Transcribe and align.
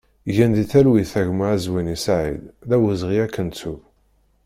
Gen 0.35 0.51
di 0.55 0.63
talwit 0.71 1.11
a 1.19 1.23
gma 1.27 1.45
Azwani 1.55 1.95
Saïd, 2.05 2.41
d 2.67 2.71
awezɣi 2.75 3.17
ad 3.25 3.31
k-nettu! 3.33 3.75